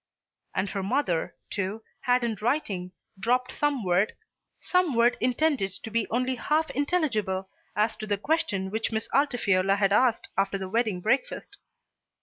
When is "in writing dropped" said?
2.23-3.51